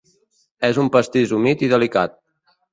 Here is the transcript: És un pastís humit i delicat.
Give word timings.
És 0.69 0.79
un 0.85 0.89
pastís 0.95 1.37
humit 1.39 1.63
i 1.69 1.73
delicat. 1.77 2.19